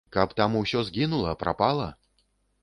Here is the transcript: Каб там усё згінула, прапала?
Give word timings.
Каб 0.15 0.31
там 0.39 0.55
усё 0.61 0.81
згінула, 0.87 1.35
прапала? 1.45 1.87